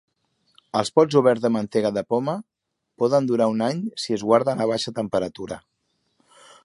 [0.79, 2.35] Els pots oberts de mantega de poma
[3.03, 5.61] poden durar un any si es guarden a baixa temperatura.